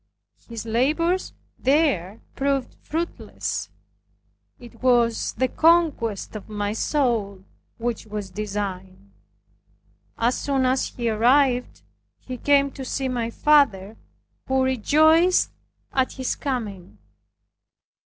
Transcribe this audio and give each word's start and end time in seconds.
His 0.49 0.65
labors 0.65 1.31
there 1.59 2.21
proved 2.35 2.75
fruitless. 2.81 3.69
It 4.59 4.81
was 4.81 5.33
the 5.33 5.47
conquest 5.47 6.35
of 6.35 6.49
my 6.49 6.73
soul 6.73 7.43
which 7.77 8.07
was 8.07 8.31
designed. 8.31 9.11
As 10.17 10.35
soon 10.39 10.65
as 10.65 10.87
he 10.87 11.07
arrived 11.07 11.83
he 12.19 12.37
came 12.39 12.71
to 12.71 12.83
see 12.83 13.09
my 13.09 13.29
father 13.29 13.95
who 14.47 14.63
rejoiced 14.63 15.51
at 15.93 16.13
his 16.13 16.35
coming. 16.35 16.97